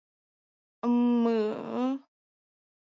[0.87, 1.85] Ы-м-ы-ы...